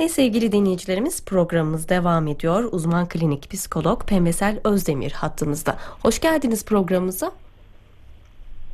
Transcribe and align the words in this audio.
Ve 0.00 0.08
sevgili 0.08 0.52
dinleyicilerimiz 0.52 1.24
programımız 1.24 1.88
devam 1.88 2.28
ediyor. 2.28 2.68
Uzman 2.72 3.08
klinik 3.08 3.50
psikolog 3.50 4.06
Pembesel 4.06 4.60
Özdemir 4.64 5.12
hattımızda. 5.12 5.76
Hoş 6.02 6.18
geldiniz 6.18 6.64
programımıza. 6.64 7.32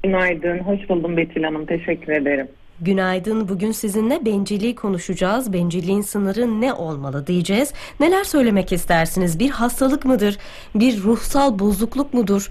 Günaydın, 0.03 0.59
hoş 0.59 0.89
buldum 0.89 1.17
Betül 1.17 1.43
Hanım. 1.43 1.67
Teşekkür 1.67 2.12
ederim. 2.12 2.49
Günaydın. 2.81 3.49
Bugün 3.49 3.73
sizinle 3.73 4.25
bencilliği 4.25 4.75
konuşacağız. 4.75 5.53
Bencilliğin 5.53 6.01
sınırı 6.01 6.60
ne 6.60 6.72
olmalı 6.72 7.27
diyeceğiz. 7.27 7.72
Neler 8.01 8.24
söylemek 8.24 8.72
istersiniz? 8.72 9.38
Bir 9.38 9.51
hastalık 9.51 10.04
mıdır? 10.04 10.38
Bir 10.74 11.03
ruhsal 11.03 11.58
bozukluk 11.58 12.15
mudur? 12.15 12.51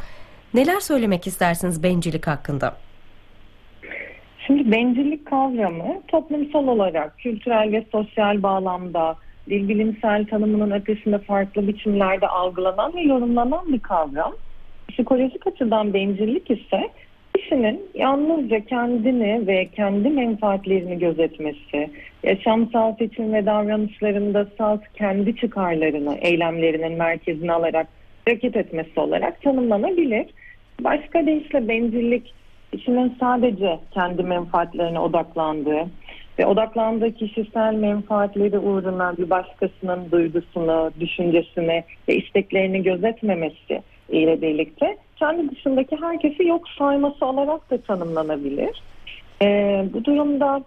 Neler 0.53 0.79
söylemek 0.79 1.27
istersiniz 1.27 1.83
bencillik 1.83 2.27
hakkında? 2.27 2.77
Şimdi 4.47 4.71
bencillik 4.71 5.25
kavramı 5.25 6.01
toplumsal 6.07 6.67
olarak 6.67 7.17
kültürel 7.17 7.71
ve 7.71 7.85
sosyal 7.91 8.43
bağlamda 8.43 9.15
dil 9.49 9.69
bilimsel 9.69 10.25
tanımının 10.25 10.71
ötesinde 10.71 11.17
farklı 11.17 11.67
biçimlerde 11.67 12.27
algılanan 12.27 12.93
ve 12.95 13.01
yorumlanan 13.01 13.73
bir 13.73 13.79
kavram. 13.79 14.33
Psikolojik 14.89 15.47
açıdan 15.47 15.93
bencillik 15.93 16.51
ise 16.51 16.89
kişinin 17.37 17.81
yalnızca 17.93 18.59
kendini 18.59 19.47
ve 19.47 19.67
kendi 19.75 20.09
menfaatlerini 20.09 20.99
gözetmesi, 20.99 21.89
yaşamsal 22.23 22.95
seçim 22.95 23.33
ve 23.33 23.45
davranışlarında 23.45 24.47
salt 24.57 24.81
kendi 24.93 25.35
çıkarlarını, 25.35 26.15
eylemlerinin 26.21 26.97
merkezine 26.97 27.51
alarak 27.51 27.87
hareket 28.25 28.55
etmesi 28.55 28.99
olarak 28.99 29.41
tanımlanabilir. 29.41 30.25
Başka 30.81 31.25
deyişle 31.25 31.67
bencillik 31.67 32.33
kişinin 32.77 33.17
sadece 33.19 33.79
kendi 33.91 34.23
menfaatlerine 34.23 34.99
odaklandığı 34.99 35.85
ve 36.39 36.45
odaklandığı 36.45 37.11
kişisel 37.11 37.73
menfaatleri 37.73 38.59
uğruna 38.59 39.17
bir 39.17 39.29
başkasının 39.29 40.11
duygusunu, 40.11 40.91
düşüncesini 40.99 41.83
ve 42.07 42.15
isteklerini 42.15 42.83
gözetmemesi 42.83 43.81
ile 44.09 44.41
birlikte 44.41 44.97
kendi 45.15 45.51
dışındaki 45.51 45.97
herkesi 46.01 46.43
yok 46.43 46.69
sayması 46.77 47.25
olarak 47.25 47.71
da 47.71 47.77
tanımlanabilir. 47.77 48.83
Ee, 49.41 49.85
bu 49.93 50.05
durumda 50.05 50.63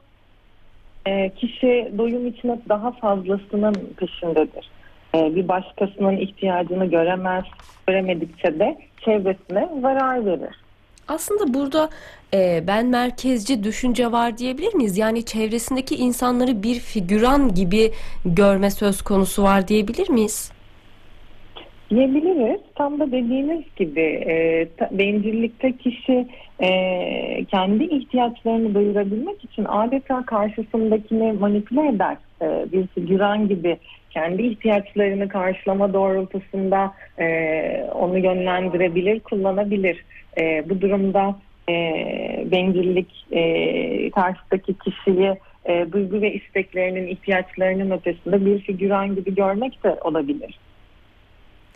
e, 1.06 1.30
kişi 1.30 1.92
doyum 1.98 2.26
için 2.26 2.48
hep 2.48 2.68
daha 2.68 2.90
fazlasının 2.90 3.74
peşindedir. 3.96 4.70
Ee, 5.14 5.34
bir 5.36 5.48
başkasının 5.48 6.16
ihtiyacını 6.16 6.86
göremez, 6.86 7.44
göremedikçe 7.86 8.58
de 8.58 8.78
çevresine 9.04 9.68
zarar 9.82 10.26
verir. 10.26 10.67
Aslında 11.08 11.54
burada 11.54 11.88
e, 12.34 12.64
ben 12.66 12.86
merkezci 12.86 13.64
düşünce 13.64 14.12
var 14.12 14.38
diyebilir 14.38 14.74
miyiz? 14.74 14.98
Yani 14.98 15.24
çevresindeki 15.24 15.94
insanları 15.94 16.62
bir 16.62 16.74
figüran 16.74 17.54
gibi 17.54 17.90
görme 18.24 18.70
söz 18.70 19.02
konusu 19.02 19.42
var 19.42 19.68
diyebilir 19.68 20.10
miyiz? 20.10 20.52
Diyebiliriz. 21.90 22.60
Tam 22.74 23.00
da 23.00 23.06
dediğiniz 23.06 23.62
gibi 23.76 24.00
e, 24.00 24.68
bencillikte 24.90 25.72
kişi 25.72 26.26
e, 26.60 26.70
kendi 27.44 27.84
ihtiyaçlarını 27.84 28.74
doyurabilmek 28.74 29.44
için 29.44 29.64
adeta 29.68 30.26
karşısındakini 30.26 31.32
manipüle 31.32 31.88
eder. 31.88 32.16
E, 32.42 32.72
bir 32.72 32.86
figüran 32.86 33.48
gibi 33.48 33.76
kendi 34.10 34.42
ihtiyaçlarını 34.42 35.28
karşılama 35.28 35.92
doğrultusunda 35.92 36.94
e, 37.18 37.26
onu 37.94 38.18
yönlendirebilir, 38.18 39.20
kullanabilir. 39.20 40.04
E, 40.38 40.68
bu 40.68 40.80
durumda 40.80 41.36
e, 41.68 41.74
bencillik 42.52 43.26
e, 43.32 44.10
karşıdaki 44.10 44.74
kişiyi 44.74 45.38
e, 45.64 45.86
duygu 45.92 46.20
ve 46.20 46.34
isteklerinin, 46.34 47.06
ihtiyaçlarının 47.06 47.90
ötesinde 47.90 48.46
bir 48.46 48.60
figüran 48.60 49.14
gibi 49.14 49.34
görmek 49.34 49.84
de 49.84 49.96
olabilir 50.04 50.58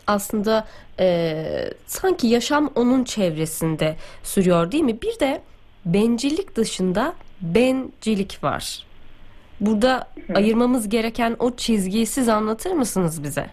aslında 0.07 0.67
e, 0.99 1.45
sanki 1.87 2.27
yaşam 2.27 2.71
onun 2.75 3.03
çevresinde 3.03 3.95
sürüyor 4.23 4.71
değil 4.71 4.83
mi? 4.83 5.01
Bir 5.01 5.19
de 5.19 5.41
bencillik 5.85 6.55
dışında 6.55 7.13
bencilik 7.41 8.43
var. 8.43 8.83
Burada 9.65 10.07
Hı. 10.27 10.33
ayırmamız 10.33 10.89
gereken 10.89 11.35
o 11.39 11.55
çizgiyi 11.55 12.05
siz 12.05 12.29
anlatır 12.29 12.71
mısınız 12.71 13.23
bize? 13.23 13.45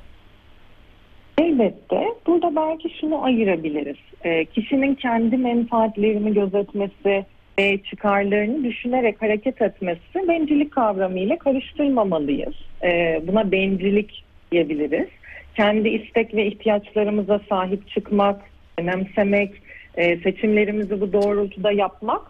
Elbette. 1.38 2.04
Burada 2.26 2.56
belki 2.56 2.98
şunu 3.00 3.24
ayırabiliriz. 3.24 3.96
E, 4.24 4.44
kişinin 4.44 4.94
kendi 4.94 5.36
menfaatlerini 5.36 6.34
gözetmesi 6.34 7.24
ve 7.58 7.78
çıkarlarını 7.90 8.64
düşünerek 8.64 9.22
hareket 9.22 9.62
etmesi 9.62 10.28
bencillik 10.28 10.72
kavramıyla 10.72 11.38
karıştırmamalıyız. 11.38 12.54
E, 12.82 13.22
buna 13.26 13.52
bencillik 13.52 14.24
diyebiliriz 14.52 15.08
kendi 15.56 15.88
istek 15.88 16.34
ve 16.34 16.46
ihtiyaçlarımıza 16.46 17.40
sahip 17.48 17.88
çıkmak, 17.88 18.40
önemsemek, 18.78 19.54
e, 19.94 20.16
seçimlerimizi 20.16 21.00
bu 21.00 21.12
doğrultuda 21.12 21.72
yapmak, 21.72 22.22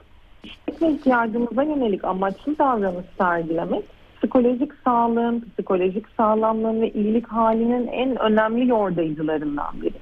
ve 0.83 0.91
ihtiyacımıza 0.91 1.63
yönelik 1.63 2.05
amaçlı 2.05 2.59
davranış 2.59 3.07
sergilemek, 3.19 3.85
psikolojik 4.17 4.73
sağlığın, 4.85 5.45
psikolojik 5.53 6.05
sağlamlığın 6.17 6.81
ve 6.81 6.91
iyilik 6.91 7.27
halinin 7.29 7.87
en 7.87 8.23
önemli 8.23 8.69
yordayıcılarından 8.69 9.83
biri. 9.83 9.95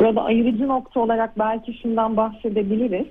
Burada 0.00 0.24
ayırıcı 0.24 0.68
nokta 0.68 1.00
olarak 1.00 1.38
belki 1.38 1.78
şundan 1.82 2.16
bahsedebiliriz. 2.16 3.06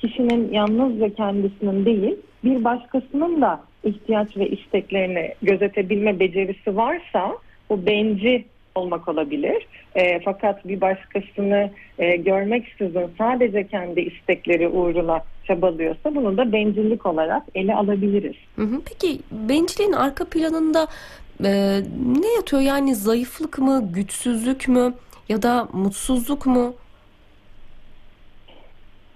Kişinin 0.00 0.52
yalnızca 0.52 1.14
kendisinin 1.14 1.84
değil, 1.84 2.16
bir 2.44 2.64
başkasının 2.64 3.40
da 3.40 3.60
ihtiyaç 3.84 4.36
ve 4.36 4.48
isteklerini 4.48 5.34
gözetebilme 5.42 6.20
becerisi 6.20 6.76
varsa 6.76 7.32
bu 7.70 7.86
benci 7.86 8.44
olmak 8.74 9.08
olabilir. 9.08 9.66
E, 9.94 10.20
fakat 10.20 10.68
bir 10.68 10.80
başkasını 10.80 11.70
e, 11.98 12.16
görmek 12.16 12.68
istiyorsa 12.68 13.08
sadece 13.18 13.66
kendi 13.66 14.00
istekleri 14.00 14.68
uğruna 14.68 15.20
çabalıyorsa 15.46 16.14
bunu 16.14 16.36
da 16.36 16.52
bencillik 16.52 17.06
olarak 17.06 17.42
ele 17.54 17.74
alabiliriz. 17.74 18.36
Hı 18.56 18.62
hı. 18.62 18.80
Peki 18.88 19.20
bencilliğin 19.30 19.92
arka 19.92 20.24
planında 20.24 20.86
e, 21.44 21.50
ne 22.20 22.34
yatıyor? 22.36 22.62
Yani 22.62 22.94
zayıflık 22.94 23.58
mı, 23.58 23.88
güçsüzlük 23.92 24.68
mü 24.68 24.94
ya 25.28 25.42
da 25.42 25.68
mutsuzluk 25.72 26.46
mu? 26.46 26.74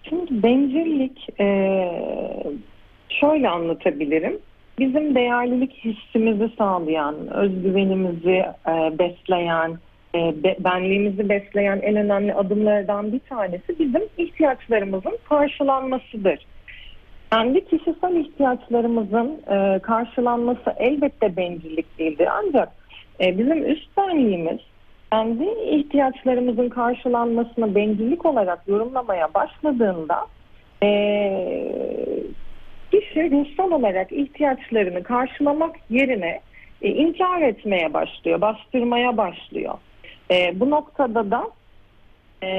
Şimdi 0.08 0.42
bencillik 0.42 1.40
e, 1.40 1.46
şöyle 3.08 3.48
anlatabilirim 3.48 4.38
bizim 4.78 5.15
değerlilik 5.15 5.72
hissimizi 5.72 6.50
sağlayan, 6.59 7.15
özgüvenimizi 7.34 8.44
e, 8.69 8.99
besleyen, 8.99 9.78
e, 10.15 10.43
be, 10.43 10.56
benliğimizi 10.60 11.28
besleyen 11.28 11.81
en 11.83 11.97
önemli 11.97 12.34
adımlardan 12.34 13.12
bir 13.12 13.21
tanesi 13.21 13.78
bizim 13.78 14.03
ihtiyaçlarımızın 14.19 15.19
karşılanmasıdır. 15.28 16.47
Kendi 17.32 17.65
kişisel 17.65 18.16
ihtiyaçlarımızın 18.16 19.41
e, 19.50 19.78
karşılanması 19.78 20.75
elbette 20.77 21.37
bencillik 21.37 21.99
değildir. 21.99 22.28
Ancak 22.32 22.69
e, 23.21 23.38
bizim 23.38 23.71
üst 23.71 23.97
benliğimiz 23.97 24.59
kendi 25.12 25.44
ihtiyaçlarımızın 25.71 26.69
karşılanmasını 26.69 27.75
bencillik 27.75 28.27
olarak 28.27 28.69
yorumlamaya 28.69 29.34
başladığında 29.34 30.27
e, 30.82 30.88
kişi 32.92 33.30
ruhsal 33.30 33.70
olarak 33.70 34.12
ihtiyaçlarını 34.12 35.03
karşılamak 35.03 35.76
yerine 35.91 36.41
e, 36.82 36.88
inkar 36.88 37.42
etmeye 37.42 37.94
başlıyor, 37.94 38.41
bastırmaya 38.41 39.16
başlıyor. 39.16 39.75
E, 40.30 40.60
bu 40.60 40.70
noktada 40.70 41.31
da 41.31 41.50
e, 42.42 42.52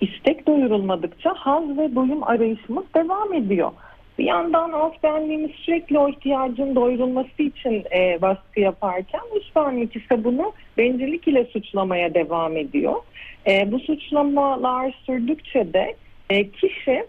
istek 0.00 0.46
doyurulmadıkça 0.46 1.34
haz 1.34 1.78
ve 1.78 1.94
doyum 1.94 2.22
arayışımız 2.22 2.84
devam 2.94 3.34
ediyor. 3.34 3.72
Bir 4.18 4.24
yandan 4.24 4.72
alt 4.72 5.02
benliğimiz 5.02 5.50
sürekli 5.50 5.98
o 5.98 6.08
ihtiyacın 6.08 6.74
doyurulması 6.74 7.42
için 7.42 7.84
e, 7.96 8.22
baskı 8.22 8.60
yaparken 8.60 9.20
üst 9.36 9.56
benlik 9.56 9.96
ise 9.96 10.24
bunu 10.24 10.52
bencillik 10.78 11.28
ile 11.28 11.44
suçlamaya 11.44 12.14
devam 12.14 12.56
ediyor. 12.56 12.94
E, 13.46 13.72
bu 13.72 13.78
suçlamalar 13.80 14.94
sürdükçe 15.06 15.72
de 15.72 15.94
e, 16.30 16.50
kişi 16.50 17.04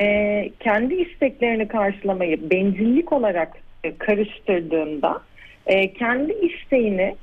e, 0.00 0.50
kendi 0.60 0.94
isteklerini 0.94 1.68
karşılamayı 1.68 2.50
bencillik 2.50 3.12
olarak 3.12 3.56
e, 3.84 3.96
karıştırdığında 3.96 5.22
e, 5.66 5.92
kendi 5.92 6.32
isteğini 6.32 7.16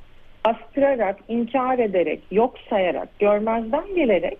bastırarak, 0.45 1.19
inkar 1.27 1.79
ederek, 1.79 2.19
yok 2.31 2.55
sayarak, 2.69 3.19
görmezden 3.19 3.95
gelerek 3.95 4.37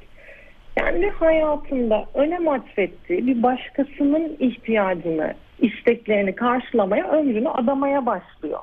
kendi 0.77 1.09
hayatında 1.09 2.06
önem 2.13 2.47
atfettiği 2.47 3.27
bir 3.27 3.44
başkasının 3.44 4.38
ihtiyacını, 4.39 5.33
isteklerini 5.59 6.36
karşılamaya, 6.36 7.07
ömrünü 7.07 7.50
adamaya 7.50 8.06
başlıyor. 8.06 8.59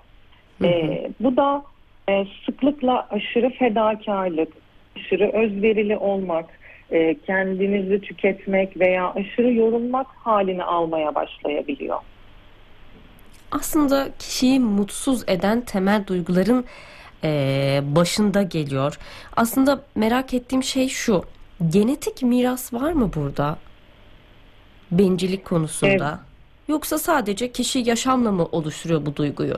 Hı 0.58 0.68
hı. 0.68 0.70
E, 0.70 1.10
bu 1.20 1.36
da 1.36 1.62
e, 2.08 2.24
sıklıkla 2.46 3.06
aşırı 3.10 3.50
fedakarlık, 3.50 4.52
aşırı 4.96 5.30
özverili 5.32 5.96
olmak, 5.96 6.59
e, 6.90 7.14
kendinizi 7.26 8.00
tüketmek 8.00 8.80
veya 8.80 9.12
aşırı 9.14 9.52
yorulmak 9.52 10.06
halini 10.06 10.64
almaya 10.64 11.14
başlayabiliyor. 11.14 11.98
aslında 13.50 14.08
kişiyi 14.18 14.60
mutsuz 14.60 15.24
eden 15.28 15.60
temel 15.60 16.06
duyguların 16.06 16.64
e, 17.24 17.30
başında 17.84 18.42
geliyor. 18.42 18.98
Aslında 19.36 19.82
merak 19.94 20.34
ettiğim 20.34 20.62
şey 20.62 20.88
şu. 20.88 21.24
Genetik 21.68 22.22
miras 22.22 22.72
var 22.74 22.92
mı 22.92 23.10
burada? 23.16 23.58
Bencillik 24.90 25.44
konusunda. 25.44 26.08
Evet. 26.08 26.30
Yoksa 26.68 26.98
sadece 26.98 27.52
kişi 27.52 27.78
yaşamla 27.78 28.32
mı 28.32 28.46
oluşturuyor 28.52 29.06
bu 29.06 29.16
duyguyu? 29.16 29.54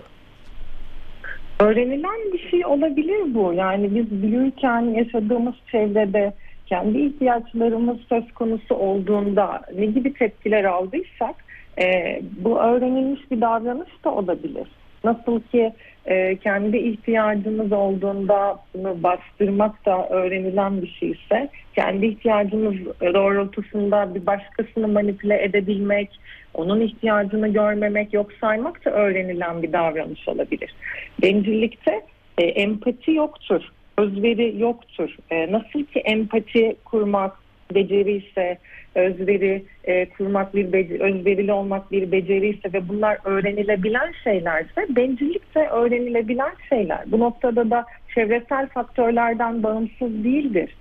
Öğrenilen 1.61 2.33
bir 2.33 2.51
şey 2.51 2.67
olabilir 2.67 3.35
bu. 3.35 3.53
Yani 3.53 3.95
biz 3.95 4.23
büyürken 4.23 4.81
yaşadığımız 4.81 5.55
çevrede 5.73 6.35
kendi 6.73 6.99
ihtiyaçlarımız 6.99 7.97
söz 8.09 8.33
konusu 8.35 8.75
olduğunda 8.75 9.61
ne 9.79 9.87
gibi 9.87 10.13
tepkiler 10.13 10.65
aldıysak 10.65 11.35
e, 11.79 12.21
bu 12.45 12.61
öğrenilmiş 12.61 13.31
bir 13.31 13.41
davranış 13.41 13.91
da 14.05 14.15
olabilir. 14.15 14.69
Nasıl 15.05 15.41
ki 15.41 15.73
e, 16.07 16.37
kendi 16.37 16.77
ihtiyacımız 16.77 17.73
olduğunda 17.73 18.59
bunu 18.75 19.03
bastırmak 19.03 19.87
da 19.87 20.09
öğrenilen 20.09 20.83
bir 20.83 20.97
şeyse, 21.01 21.49
kendi 21.75 22.07
ihtiyacımız 22.07 22.75
doğrultusunda 23.15 24.15
bir 24.15 24.27
başkasını 24.27 24.89
manipüle 24.89 25.43
edebilmek, 25.43 26.21
onun 26.55 26.81
ihtiyacını 26.81 27.49
görmemek, 27.49 28.15
yok 28.15 28.33
saymak 28.41 28.85
da 28.85 28.91
öğrenilen 28.91 29.63
bir 29.63 29.73
davranış 29.73 30.29
olabilir. 30.29 30.75
Bencillikte 31.23 32.01
e, 32.39 32.45
empati 32.45 33.13
yoktur, 33.13 33.63
özveri 34.03 34.61
yoktur. 34.61 35.17
E, 35.31 35.53
nasıl 35.53 35.85
ki 35.85 36.01
empati 36.01 36.77
kurmak 36.85 37.33
beceri 37.75 38.13
ise, 38.17 38.59
özveri 38.95 39.65
e, 39.85 40.09
kurmak 40.09 40.55
bir 40.55 40.73
beceri, 40.73 41.03
özverili 41.03 41.53
olmak 41.53 41.93
bir 41.93 42.13
beceri 42.13 42.49
ise 42.49 42.73
ve 42.73 42.89
bunlar 42.89 43.19
öğrenilebilen 43.25 44.13
şeylerse 44.25 44.87
bencillik 44.89 45.55
de 45.55 45.69
öğrenilebilen 45.69 46.53
şeyler. 46.69 47.01
Bu 47.07 47.19
noktada 47.19 47.71
da 47.71 47.85
çevresel 48.15 48.69
faktörlerden 48.69 49.63
bağımsız 49.63 50.25
değildir. 50.25 50.77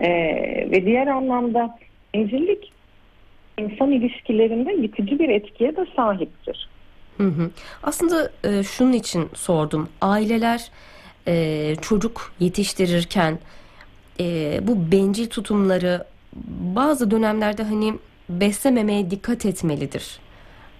E, 0.00 0.08
ve 0.70 0.86
diğer 0.86 1.06
anlamda 1.06 1.78
bencillik 2.14 2.72
insan 3.58 3.92
ilişkilerinde 3.92 4.72
yıkıcı 4.72 5.18
bir 5.18 5.28
etkiye 5.28 5.76
de 5.76 5.86
sahiptir. 5.96 6.68
Hı 7.16 7.26
hı. 7.26 7.50
Aslında 7.82 8.30
e, 8.44 8.62
şunun 8.62 8.92
için 8.92 9.28
sordum. 9.34 9.88
Aileler 10.00 10.70
e, 11.28 11.74
çocuk 11.82 12.32
yetiştirirken 12.40 13.38
e, 14.20 14.58
bu 14.62 14.92
bencil 14.92 15.26
tutumları 15.26 16.04
bazı 16.76 17.10
dönemlerde 17.10 17.62
hani 17.62 17.94
beslememeye 18.28 19.10
dikkat 19.10 19.46
etmelidir. 19.46 20.18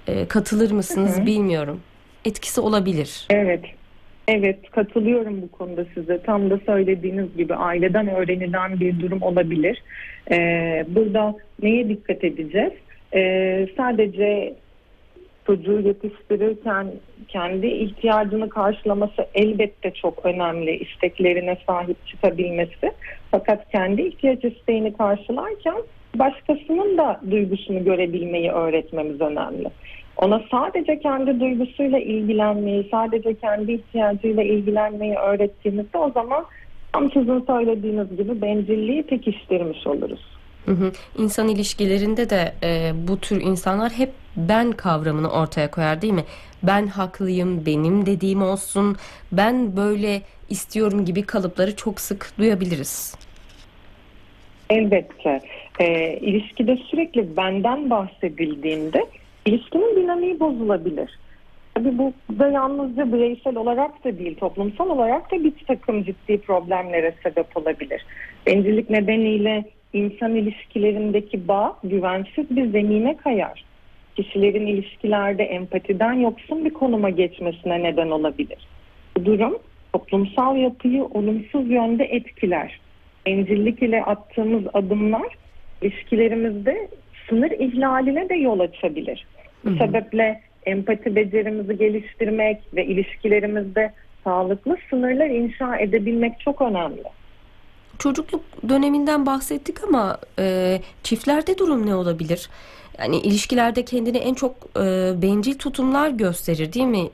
E, 0.06 0.26
katılır 0.26 0.70
mısınız 0.70 1.16
Hı 1.16 1.22
hı. 1.22 1.26
bilmiyorum. 1.26 1.80
Etkisi 2.24 2.60
olabilir. 2.60 3.26
Evet. 3.30 3.64
Evet 4.28 4.70
katılıyorum 4.70 5.42
bu 5.42 5.50
konuda 5.50 5.84
size. 5.94 6.22
Tam 6.22 6.50
da 6.50 6.58
söylediğiniz 6.66 7.36
gibi 7.36 7.54
aileden 7.54 8.08
öğrenilen 8.08 8.80
bir 8.80 9.00
durum 9.00 9.22
olabilir. 9.22 9.82
Ee, 10.30 10.84
burada 10.88 11.36
neye 11.62 11.88
dikkat 11.88 12.24
edeceğiz? 12.24 12.72
Ee, 13.14 13.68
sadece 13.76 14.54
çocuğu 15.46 15.80
yetiştirirken 15.80 16.86
kendi 17.28 17.66
ihtiyacını 17.66 18.48
karşılaması 18.48 19.26
elbette 19.34 19.90
çok 19.90 20.26
önemli. 20.26 20.76
isteklerine 20.76 21.58
sahip 21.66 22.06
çıkabilmesi. 22.06 22.92
Fakat 23.30 23.70
kendi 23.72 24.02
ihtiyaç 24.02 24.44
isteğini 24.44 24.96
karşılarken 24.96 25.76
başkasının 26.14 26.98
da 26.98 27.20
duygusunu 27.30 27.84
görebilmeyi 27.84 28.50
öğretmemiz 28.50 29.20
önemli. 29.20 29.70
Ona 30.16 30.42
sadece 30.50 30.98
kendi 30.98 31.40
duygusuyla 31.40 31.98
ilgilenmeyi, 31.98 32.88
sadece 32.90 33.34
kendi 33.34 33.72
ihtiyacıyla 33.72 34.42
ilgilenmeyi 34.42 35.14
öğrettiğimizde 35.14 35.98
o 35.98 36.10
zaman 36.10 36.44
tam 36.92 37.10
sizin 37.12 37.44
söylediğiniz 37.46 38.16
gibi 38.16 38.42
bencilliği 38.42 39.02
pekiştirmiş 39.02 39.86
oluruz. 39.86 40.36
Hı 40.66 40.72
hı. 40.72 40.92
İnsan 41.18 41.48
ilişkilerinde 41.48 42.30
de 42.30 42.52
e, 42.62 42.92
bu 43.08 43.18
tür 43.18 43.40
insanlar 43.40 43.92
hep 43.92 44.10
ben 44.36 44.72
kavramını 44.72 45.30
ortaya 45.30 45.70
koyar 45.70 46.02
değil 46.02 46.12
mi? 46.12 46.24
Ben 46.62 46.86
haklıyım, 46.86 47.66
benim 47.66 48.06
dediğim 48.06 48.42
olsun, 48.42 48.96
ben 49.32 49.76
böyle 49.76 50.22
istiyorum 50.48 51.04
gibi 51.04 51.22
kalıpları 51.22 51.76
çok 51.76 52.00
sık 52.00 52.32
duyabiliriz. 52.38 53.14
Elbette. 54.70 55.40
Ee, 55.80 56.18
ilişkide 56.20 56.76
sürekli 56.76 57.36
benden 57.36 57.90
bahsedildiğinde 57.90 59.06
ilişkinin 59.46 59.96
dinamiği 59.96 60.40
bozulabilir. 60.40 61.18
Tabii 61.74 61.98
bu 61.98 62.12
da 62.38 62.48
yalnızca 62.48 63.12
bireysel 63.12 63.56
olarak 63.56 64.04
da 64.04 64.18
değil, 64.18 64.36
toplumsal 64.36 64.90
olarak 64.90 65.32
da 65.32 65.44
bir 65.44 65.52
takım 65.66 66.04
ciddi 66.04 66.40
problemlere 66.40 67.14
sebep 67.22 67.56
olabilir. 67.56 68.06
Bencillik 68.46 68.90
nedeniyle 68.90 69.64
insan 69.92 70.34
ilişkilerindeki 70.34 71.48
bağ 71.48 71.76
güvensiz 71.84 72.50
bir 72.50 72.70
zemine 72.70 73.16
kayar. 73.16 73.64
Kişilerin 74.16 74.66
ilişkilerde 74.66 75.44
empatiden 75.44 76.12
yoksun 76.12 76.64
bir 76.64 76.70
konuma 76.70 77.10
geçmesine 77.10 77.82
neden 77.82 78.10
olabilir. 78.10 78.58
Bu 79.16 79.24
durum 79.24 79.58
toplumsal 79.92 80.56
yapıyı 80.56 81.04
olumsuz 81.04 81.70
yönde 81.70 82.04
etkiler. 82.04 82.80
Bencillik 83.26 83.82
ile 83.82 84.04
attığımız 84.04 84.62
adımlar 84.72 85.36
ilişkilerimizde 85.82 86.88
sınır 87.28 87.50
ihlaline 87.50 88.28
de 88.28 88.34
yol 88.34 88.60
açabilir. 88.60 89.26
Bu 89.64 89.76
sebeple 89.76 90.40
empati 90.66 91.16
becerimizi 91.16 91.78
geliştirmek 91.78 92.58
ve 92.74 92.86
ilişkilerimizde 92.86 93.92
sağlıklı 94.24 94.76
sınırlar 94.90 95.26
inşa 95.26 95.76
edebilmek 95.76 96.40
çok 96.40 96.62
önemli. 96.62 97.02
Çocukluk 97.98 98.44
döneminden 98.68 99.26
bahsettik 99.26 99.84
ama 99.84 100.18
e, 100.38 100.78
çiftlerde 101.02 101.58
durum 101.58 101.86
ne 101.86 101.94
olabilir? 101.94 102.50
Yani 102.98 103.16
ilişkilerde 103.16 103.84
kendini 103.84 104.18
en 104.18 104.34
çok 104.34 104.54
e, 104.76 105.12
bencil 105.22 105.58
tutumlar 105.58 106.10
gösterir 106.10 106.72
değil 106.72 106.86
mi? 106.86 107.08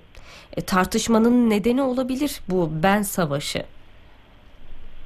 E, 0.57 0.61
tartışmanın 0.61 1.51
nedeni 1.51 1.83
olabilir 1.83 2.41
bu 2.49 2.71
ben 2.83 3.03
savaşı. 3.03 3.63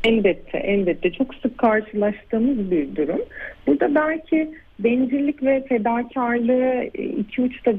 Elbette, 0.05 0.59
elbette 0.59 1.13
çok 1.13 1.35
sık 1.35 1.59
karşılaştığımız 1.59 2.71
bir 2.71 2.97
durum. 2.97 3.21
Burada 3.67 3.95
belki 3.95 4.51
bencillik 4.79 5.43
ve 5.43 5.65
fedakarlığı 5.69 6.91
e, 6.95 7.03
iki 7.03 7.43
uçta 7.43 7.73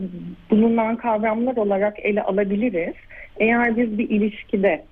bulunan 0.50 0.96
kavramlar 0.96 1.58
olarak 1.58 2.00
ele 2.00 2.24
alabiliriz. 2.24 2.94
Eğer 3.40 3.78
biz 3.78 3.98
bir 3.98 4.10
ilişkide 4.10 4.83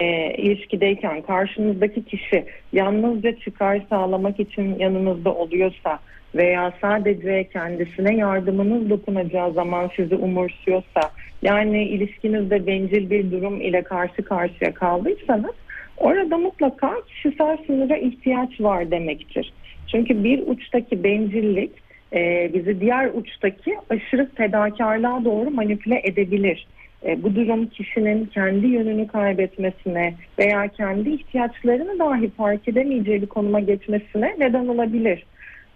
e, 0.00 0.34
ilişkideyken 0.34 1.22
karşınızdaki 1.22 2.04
kişi 2.04 2.44
yalnızca 2.72 3.36
çıkar 3.36 3.80
sağlamak 3.90 4.40
için 4.40 4.78
yanınızda 4.78 5.34
oluyorsa 5.34 5.98
veya 6.34 6.72
sadece 6.80 7.48
kendisine 7.52 8.16
yardımınız 8.16 8.90
dokunacağı 8.90 9.52
zaman 9.52 9.90
sizi 9.96 10.14
umursuyorsa 10.14 11.00
yani 11.42 11.84
ilişkinizde 11.84 12.66
bencil 12.66 13.10
bir 13.10 13.30
durum 13.30 13.60
ile 13.60 13.82
karşı 13.82 14.22
karşıya 14.22 14.74
kaldıysanız 14.74 15.54
orada 15.96 16.38
mutlaka 16.38 16.94
kişisel 17.06 17.56
sınıra 17.66 17.96
ihtiyaç 17.96 18.60
var 18.60 18.90
demektir. 18.90 19.52
Çünkü 19.86 20.24
bir 20.24 20.42
uçtaki 20.46 21.04
bencillik 21.04 21.70
e, 22.12 22.50
bizi 22.54 22.80
diğer 22.80 23.10
uçtaki 23.14 23.76
aşırı 23.90 24.28
fedakarlığa 24.34 25.24
doğru 25.24 25.50
manipüle 25.50 26.00
edebilir. 26.04 26.66
E, 27.06 27.22
bu 27.22 27.34
durum 27.34 27.66
kişinin 27.66 28.26
kendi 28.26 28.66
yönünü 28.66 29.06
kaybetmesine 29.06 30.14
veya 30.38 30.68
kendi 30.68 31.10
ihtiyaçlarını 31.10 31.98
dahi 31.98 32.30
fark 32.30 32.68
edemeyeceği 32.68 33.22
bir 33.22 33.26
konuma 33.26 33.60
geçmesine 33.60 34.34
neden 34.38 34.66
olabilir. 34.66 35.26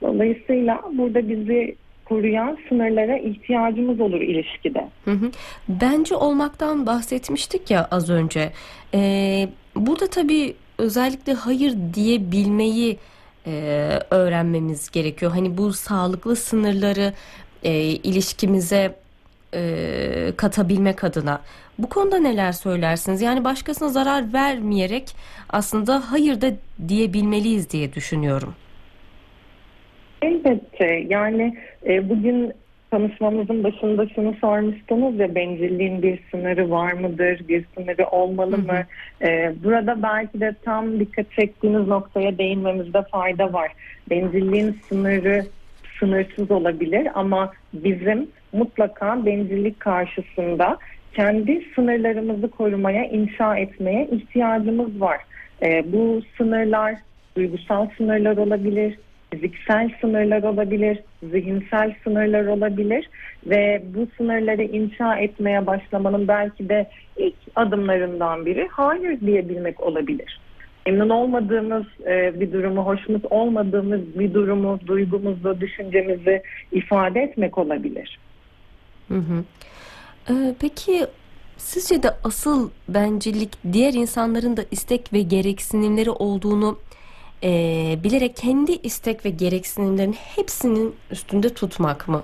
Dolayısıyla 0.02 0.82
burada 0.92 1.28
bizi 1.28 1.76
koruyan 2.04 2.58
sınırlara 2.68 3.18
ihtiyacımız 3.18 4.00
olur 4.00 4.20
ilişkide. 4.20 4.88
Hı 5.04 5.10
hı. 5.10 5.30
Bence 5.68 6.14
olmaktan 6.14 6.86
bahsetmiştik 6.86 7.70
ya 7.70 7.88
az 7.90 8.10
önce. 8.10 8.52
Ee, 8.94 9.48
burada 9.76 10.06
tabii 10.06 10.54
özellikle 10.78 11.32
hayır 11.32 11.74
diyebilmeyi 11.94 12.98
e, 13.46 13.52
öğrenmemiz 14.10 14.90
gerekiyor. 14.90 15.32
Hani 15.32 15.58
bu 15.58 15.72
sağlıklı 15.72 16.36
sınırları 16.36 17.12
e, 17.62 17.72
ilişkimize 17.80 19.01
e, 19.54 20.32
katabilmek 20.37 21.04
adına. 21.04 21.40
Bu 21.78 21.88
konuda 21.88 22.18
neler 22.18 22.52
söylersiniz? 22.52 23.23
Yani 23.23 23.44
başkasına 23.44 23.88
zarar 23.88 24.32
vermeyerek 24.32 25.04
aslında 25.50 26.12
hayır 26.12 26.40
da 26.40 26.50
diyebilmeliyiz 26.88 27.71
diye 27.71 27.92
düşünüyorum. 27.92 28.54
Elbette 30.23 31.04
yani 31.09 31.56
e, 31.87 32.09
bugün 32.09 32.52
konuşmamızın 32.92 33.64
başında 33.64 34.09
şunu 34.09 34.35
sormuştunuz 34.40 35.21
ya 35.21 35.35
bencilliğin 35.35 36.02
bir 36.02 36.18
sınırı 36.30 36.71
var 36.71 36.92
mıdır, 36.92 37.49
bir 37.49 37.64
sınırı 37.75 38.06
olmalı 38.06 38.59
mı? 38.59 38.82
E, 39.23 39.52
burada 39.64 40.02
belki 40.02 40.40
de 40.40 40.54
tam 40.64 41.00
dikkat 41.00 41.32
çektiğiniz 41.32 41.88
noktaya 41.88 42.38
değinmemizde 42.38 43.02
fayda 43.02 43.52
var. 43.52 43.73
Bencilliğin 44.11 44.76
sınırı 44.88 45.44
sınırsız 46.00 46.50
olabilir 46.50 47.09
ama 47.14 47.52
bizim 47.73 48.28
mutlaka 48.52 49.26
bencillik 49.26 49.80
karşısında 49.80 50.78
kendi 51.14 51.64
sınırlarımızı 51.75 52.50
korumaya, 52.50 53.04
inşa 53.04 53.56
etmeye 53.56 54.09
ihtiyacımız 54.12 55.00
var. 55.00 55.21
E, 55.62 55.92
bu 55.92 56.23
sınırlar 56.37 56.94
duygusal 57.37 57.87
sınırlar 57.97 58.37
olabilir, 58.37 58.99
fiziksel 59.30 59.90
sınırlar 60.00 60.42
olabilir, 60.42 60.99
zihinsel 61.23 61.94
sınırlar 62.04 62.47
olabilir 62.47 63.09
ve 63.47 63.82
bu 63.94 64.06
sınırları 64.16 64.62
inşa 64.62 65.16
etmeye 65.16 65.66
başlamanın 65.66 66.28
belki 66.28 66.68
de 66.68 66.87
ilk 67.16 67.35
adımlarından 67.56 68.47
biri 68.47 68.68
hayır 68.71 69.21
diyebilmek 69.21 69.80
olabilir. 69.80 70.40
Memnun 70.87 71.09
olmadığımız 71.09 71.85
e, 72.06 72.40
bir 72.40 72.52
durumu, 72.52 72.82
hoşnut 72.87 73.25
olmadığımız 73.30 74.18
bir 74.18 74.35
durumu, 74.35 74.78
duygumuzu, 74.87 75.61
düşüncemizi 75.61 76.42
ifade 76.73 77.21
etmek 77.21 77.59
olabilir. 77.59 78.18
Hı 79.09 79.18
hı. 79.18 79.44
Ee, 80.30 80.54
peki 80.61 81.06
sizce 81.56 82.02
de 82.02 82.11
asıl 82.25 82.71
bencillik 82.88 83.50
diğer 83.73 83.92
insanların 83.92 84.56
da 84.56 84.62
istek 84.71 85.12
ve 85.12 85.23
gereksinimleri 85.23 86.11
olduğunu 86.11 86.78
e, 87.44 87.49
bilerek 88.04 88.37
kendi 88.37 88.73
istek 88.73 89.25
ve 89.25 89.30
gereksinimlerin 89.30 90.12
hepsinin 90.37 90.94
üstünde 91.11 91.49
tutmak 91.49 92.09
mı? 92.09 92.23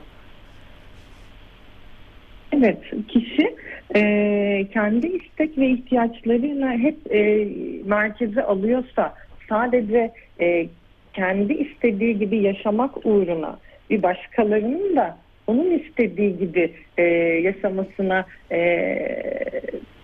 Evet, 2.52 2.78
kişi 3.08 3.56
e, 3.96 4.66
kendi 4.72 5.06
istek 5.06 5.58
ve 5.58 5.70
ihtiyaçlarını 5.70 6.78
hep 6.78 7.12
e, 7.14 7.48
merkeze 7.84 8.42
alıyorsa 8.42 9.14
sadece 9.48 10.12
e, 10.40 10.68
kendi 11.12 11.52
istediği 11.52 12.18
gibi 12.18 12.38
yaşamak 12.38 13.06
uğruna 13.06 13.58
bir 13.90 14.02
başkalarının 14.02 14.96
da 14.96 15.18
onun 15.48 15.78
istediği 15.78 16.38
gibi 16.38 16.74
e, 16.98 17.02
yaşamasına 17.42 18.26
e, 18.52 18.60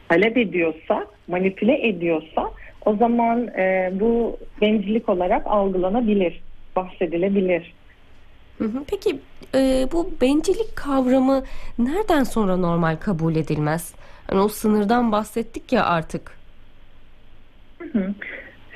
talep 0.08 0.36
ediyorsa, 0.36 1.06
manipüle 1.28 1.88
ediyorsa 1.88 2.50
o 2.84 2.96
zaman 2.96 3.48
e, 3.48 3.90
bu 3.92 4.38
bencillik 4.60 5.08
olarak 5.08 5.46
algılanabilir, 5.46 6.42
bahsedilebilir. 6.76 7.74
Peki 8.90 9.16
e, 9.54 9.86
bu 9.92 10.10
bencillik 10.20 10.76
kavramı 10.76 11.44
nereden 11.78 12.24
sonra 12.24 12.56
normal 12.56 12.96
kabul 12.96 13.36
edilmez? 13.36 13.94
Yani 14.30 14.42
o 14.42 14.48
sınırdan 14.48 15.12
bahsettik 15.12 15.72
ya 15.72 15.84
artık. 15.84 16.38
Hı 17.78 17.98
hı. 17.98 18.14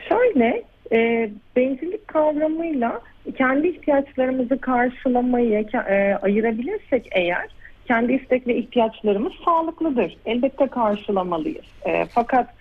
Şöyle 0.09 0.63
e, 0.93 1.31
bencillik 1.57 2.09
kavramıyla 2.09 3.01
kendi 3.37 3.69
ihtiyaçlarımızı 3.69 4.61
karşılamayı 4.61 5.67
e, 5.75 6.19
ayırabilirsek 6.23 7.09
eğer 7.13 7.49
kendi 7.87 8.13
istek 8.13 8.47
ve 8.47 8.57
ihtiyaçlarımız 8.57 9.33
sağlıklıdır. 9.45 10.17
Elbette 10.27 10.67
karşılamalıyız. 10.67 11.67
E, 11.87 12.05
fakat 12.05 12.55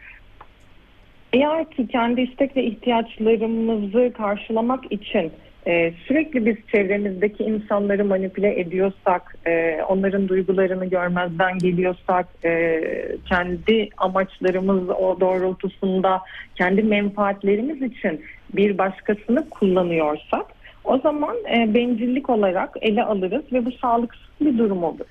eğer 1.34 1.72
ki 1.72 1.88
kendi 1.88 2.22
istek 2.22 2.56
ve 2.56 2.64
ihtiyaçlarımızı 2.64 4.14
karşılamak 4.18 4.92
için 4.92 5.32
e, 5.68 5.94
sürekli 6.08 6.46
biz 6.46 6.56
çevremizdeki 6.72 7.44
insanları 7.44 8.06
manipüle 8.06 8.60
ediyorsak, 8.60 9.36
e, 9.48 9.82
onların 9.90 10.28
duygularını 10.28 10.86
görmezden 10.86 11.58
geliyorsak, 11.58 12.28
e, 12.46 12.82
kendi 13.30 13.90
amaçlarımız 13.98 14.90
o 14.90 15.20
doğrultusunda, 15.20 16.22
kendi 16.56 16.84
menfaatlerimiz 16.84 17.82
için 17.82 18.22
bir 18.54 18.78
başkasını 18.78 19.50
kullanıyorsak, 19.50 20.46
o 20.84 20.98
zaman 20.98 21.36
e, 21.56 21.74
bencillik 21.74 22.30
olarak 22.30 22.70
ele 22.82 23.04
alırız 23.04 23.54
ve 23.54 23.66
bu 23.66 23.72
sağlıksız 23.72 24.28
bir 24.42 24.58
durum 24.58 24.84
olur. 24.84 25.06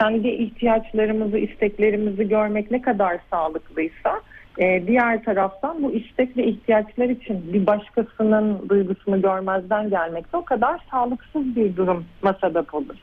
Kendi 0.00 0.28
ihtiyaçlarımızı, 0.28 1.38
isteklerimizi 1.38 2.28
görmek 2.28 2.70
ne 2.70 2.82
kadar 2.82 3.18
sağlıklıysa, 3.30 4.20
e, 4.58 4.86
diğer 4.86 5.24
taraftan 5.24 5.82
bu 5.82 5.92
istek 5.92 6.36
ve 6.36 6.44
ihtiyaçlar 6.44 7.08
için 7.08 7.52
bir 7.52 7.66
başkasının 7.66 8.68
duygusunu 8.68 9.22
görmezden 9.22 9.90
gelmek 9.90 10.32
de 10.32 10.36
o 10.36 10.44
kadar 10.44 10.80
sağlıksız 10.90 11.56
bir 11.56 11.76
durum 11.76 12.04
sebep 12.40 12.74
olur. 12.74 12.96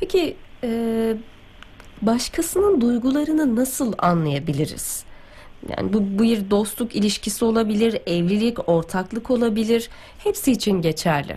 Peki 0.00 0.36
e, 0.64 0.70
başkasının 2.02 2.80
duygularını 2.80 3.56
nasıl 3.56 3.92
anlayabiliriz? 3.98 5.04
Yani 5.68 5.92
bu, 5.92 6.18
bu 6.18 6.22
bir 6.22 6.50
dostluk 6.50 6.96
ilişkisi 6.96 7.44
olabilir, 7.44 8.00
evlilik, 8.06 8.68
ortaklık 8.68 9.30
olabilir. 9.30 9.90
Hepsi 10.18 10.52
için 10.52 10.82
geçerli. 10.82 11.36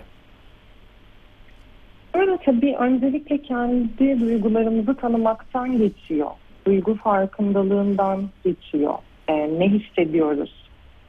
Öyle 2.14 2.38
tabii 2.44 2.76
öncelikle 2.76 3.42
kendi 3.42 4.20
duygularımızı 4.20 4.94
tanımaktan 4.94 5.78
geçiyor 5.78 6.30
duygu 6.66 6.94
farkındalığından 6.94 8.28
geçiyor. 8.44 8.94
E, 9.28 9.34
ne 9.58 9.68
hissediyoruz, 9.68 10.64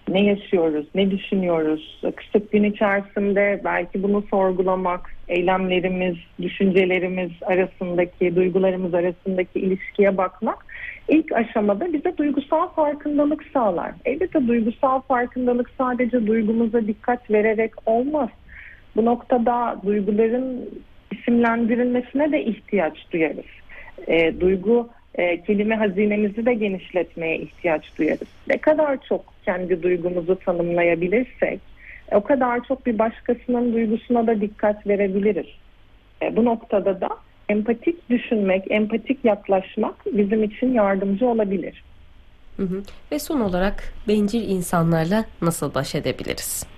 ne 0.09 0.23
yaşıyoruz, 0.23 0.85
ne 0.95 1.11
düşünüyoruz. 1.11 2.01
Kısık 2.15 2.51
gün 2.51 2.63
içerisinde 2.63 3.61
belki 3.63 4.03
bunu 4.03 4.23
sorgulamak, 4.29 5.15
eylemlerimiz, 5.27 6.15
düşüncelerimiz 6.41 7.31
arasındaki, 7.41 8.35
duygularımız 8.35 8.93
arasındaki 8.93 9.59
ilişkiye 9.59 10.17
bakmak 10.17 10.65
ilk 11.07 11.31
aşamada 11.31 11.93
bize 11.93 12.17
duygusal 12.17 12.67
farkındalık 12.67 13.43
sağlar. 13.53 13.91
Elbette 14.05 14.47
duygusal 14.47 15.01
farkındalık 15.01 15.69
sadece 15.77 16.27
duygumuza 16.27 16.87
dikkat 16.87 17.31
vererek 17.31 17.71
olmaz. 17.85 18.29
Bu 18.95 19.05
noktada 19.05 19.77
duyguların 19.85 20.69
isimlendirilmesine 21.11 22.31
de 22.31 22.43
ihtiyaç 22.43 22.97
duyarız. 23.11 23.45
E, 24.07 24.39
duygu 24.39 24.89
e, 25.17 25.41
kelime 25.41 25.75
hazinemizi 25.75 26.45
de 26.45 26.53
genişletmeye 26.53 27.37
ihtiyaç 27.37 27.97
duyarız. 27.97 28.27
Ne 28.47 28.57
kadar 28.57 28.97
çok 29.09 29.33
kendi 29.45 29.83
duygumuzu 29.83 30.39
tanımlayabilirsek 30.39 31.59
o 32.11 32.23
kadar 32.23 32.63
çok 32.63 32.85
bir 32.85 32.99
başkasının 32.99 33.73
duygusuna 33.73 34.27
da 34.27 34.41
dikkat 34.41 34.87
verebiliriz. 34.87 35.47
E, 36.21 36.35
bu 36.35 36.45
noktada 36.45 37.01
da 37.01 37.09
empatik 37.49 38.09
düşünmek, 38.09 38.71
empatik 38.71 39.25
yaklaşmak 39.25 39.95
bizim 40.05 40.43
için 40.43 40.73
yardımcı 40.73 41.27
olabilir. 41.27 41.83
Hı 42.57 42.63
hı. 42.63 42.83
Ve 43.11 43.19
son 43.19 43.39
olarak 43.39 43.93
bencil 44.07 44.49
insanlarla 44.49 45.25
nasıl 45.41 45.73
baş 45.73 45.95
edebiliriz? 45.95 46.74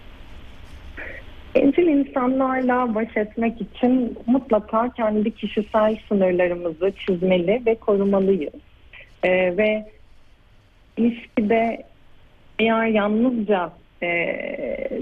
Bencil 1.57 1.87
insanlarla 1.87 2.95
baş 2.95 3.17
etmek 3.17 3.61
için 3.61 4.17
mutlaka 4.27 4.89
kendi 4.89 5.35
kişisel 5.35 5.97
sınırlarımızı 6.07 6.91
çizmeli 7.05 7.61
ve 7.65 7.75
korumalıyız. 7.75 8.53
Ee, 9.23 9.57
ve 9.57 9.85
ilişkide 10.97 11.83
eğer 12.59 12.85
yalnızca 12.85 13.71
e, 14.03 14.37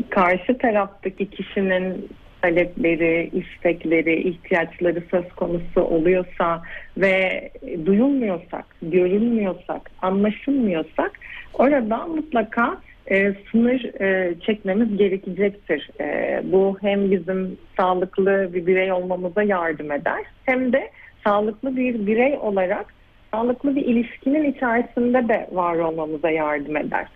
karşı 0.10 0.58
taraftaki 0.58 1.30
kişinin 1.30 2.10
talepleri, 2.42 3.30
istekleri, 3.34 4.30
ihtiyaçları 4.30 5.04
söz 5.12 5.30
konusu 5.36 5.82
oluyorsa 5.82 6.62
ve 6.98 7.50
duyulmuyorsak, 7.86 8.66
görünmüyorsak, 8.82 9.92
anlaşılmıyorsak 10.02 11.12
orada 11.54 11.98
mutlaka 12.08 12.78
e, 13.12 13.34
sınır 13.52 14.02
e, 14.02 14.36
çekmemiz 14.40 14.98
gerekecektir. 14.98 15.90
E, 16.00 16.42
bu 16.44 16.78
hem 16.82 17.12
bizim 17.12 17.58
sağlıklı 17.78 18.50
bir 18.54 18.66
birey 18.66 18.92
olmamıza 18.92 19.44
yardım 19.44 19.92
eder 19.92 20.24
hem 20.46 20.74
de 20.74 20.90
sağlıklı 21.24 21.76
bir 21.76 22.08
birey 22.08 22.38
olarak 22.38 22.94
sağlıklı 23.34 23.76
bir 23.76 23.86
ilişkinin 23.86 24.52
içerisinde 24.52 25.28
de 25.28 25.48
var 25.52 25.76
olmamıza 25.76 26.30
yardım 26.30 26.78
eder. 26.78 27.08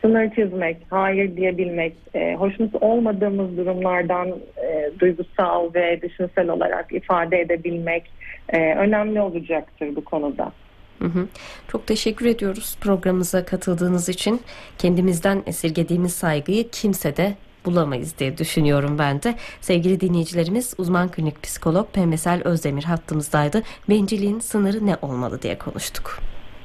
Sınır 0.00 0.30
çizmek, 0.30 0.76
hayır 0.90 1.36
diyebilmek, 1.36 1.94
e, 2.14 2.34
hoşnut 2.34 2.74
olmadığımız 2.82 3.56
durumlardan 3.56 4.28
e, 4.56 4.90
duygusal 4.98 5.74
ve 5.74 6.02
düşünsel 6.02 6.48
olarak 6.48 6.92
ifade 6.92 7.40
edebilmek 7.40 8.10
e, 8.48 8.74
önemli 8.74 9.20
olacaktır 9.20 9.96
bu 9.96 10.04
konuda. 10.04 10.52
Hı 10.98 11.08
hı. 11.08 11.26
Çok 11.68 11.86
teşekkür 11.86 12.26
ediyoruz 12.26 12.76
programımıza 12.80 13.44
katıldığınız 13.44 14.08
için. 14.08 14.40
Kendimizden 14.78 15.42
esirgediğimiz 15.46 16.12
saygıyı 16.12 16.70
kimse 16.70 17.16
de 17.16 17.36
bulamayız 17.64 18.18
diye 18.18 18.38
düşünüyorum 18.38 18.98
ben 18.98 19.22
de. 19.22 19.34
Sevgili 19.60 20.00
dinleyicilerimiz 20.00 20.74
uzman 20.78 21.10
klinik 21.10 21.42
psikolog 21.42 21.92
Pemesel 21.92 22.42
Özdemir 22.44 22.84
hattımızdaydı. 22.84 23.62
Bencilliğin 23.88 24.40
sınırı 24.40 24.86
ne 24.86 24.96
olmalı 25.02 25.42
diye 25.42 25.58
konuştuk. 25.58 26.31